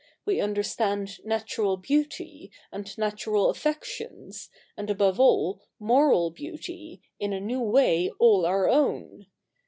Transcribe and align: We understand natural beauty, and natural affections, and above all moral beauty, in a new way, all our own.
We 0.25 0.41
understand 0.41 1.23
natural 1.25 1.77
beauty, 1.77 2.49
and 2.71 2.97
natural 2.97 3.51
affections, 3.51 4.49
and 4.75 4.89
above 4.89 5.19
all 5.19 5.61
moral 5.79 6.31
beauty, 6.31 7.03
in 7.19 7.33
a 7.33 7.39
new 7.39 7.61
way, 7.61 8.09
all 8.17 8.43
our 8.47 8.67
own. 8.67 9.27